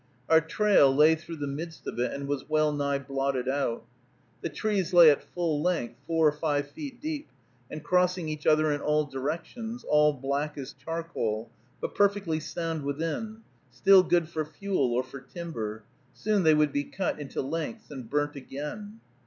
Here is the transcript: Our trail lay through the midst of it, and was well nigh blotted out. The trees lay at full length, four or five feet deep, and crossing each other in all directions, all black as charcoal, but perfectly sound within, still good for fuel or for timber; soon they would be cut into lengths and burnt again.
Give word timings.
Our 0.29 0.41
trail 0.41 0.91
lay 0.95 1.13
through 1.13 1.35
the 1.35 1.45
midst 1.45 1.85
of 1.85 1.99
it, 1.99 2.11
and 2.11 2.27
was 2.27 2.49
well 2.49 2.71
nigh 2.73 2.97
blotted 2.97 3.47
out. 3.47 3.85
The 4.41 4.49
trees 4.49 4.93
lay 4.95 5.11
at 5.11 5.21
full 5.23 5.61
length, 5.61 5.99
four 6.07 6.27
or 6.27 6.31
five 6.31 6.69
feet 6.71 6.99
deep, 6.99 7.29
and 7.69 7.83
crossing 7.83 8.27
each 8.27 8.47
other 8.47 8.71
in 8.71 8.81
all 8.81 9.05
directions, 9.05 9.83
all 9.87 10.11
black 10.13 10.57
as 10.57 10.73
charcoal, 10.73 11.51
but 11.79 11.93
perfectly 11.93 12.39
sound 12.39 12.81
within, 12.81 13.41
still 13.69 14.01
good 14.01 14.27
for 14.27 14.43
fuel 14.43 14.91
or 14.91 15.03
for 15.03 15.19
timber; 15.19 15.83
soon 16.15 16.41
they 16.41 16.55
would 16.55 16.71
be 16.73 16.85
cut 16.85 17.19
into 17.19 17.43
lengths 17.43 17.91
and 17.91 18.09
burnt 18.09 18.35
again. 18.35 19.01